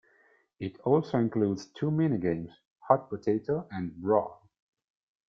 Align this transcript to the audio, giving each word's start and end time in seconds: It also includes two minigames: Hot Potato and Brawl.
It 0.59 0.79
also 0.79 1.19
includes 1.19 1.67
two 1.67 1.91
minigames: 1.91 2.49
Hot 2.87 3.07
Potato 3.07 3.67
and 3.69 3.95
Brawl. 3.97 4.49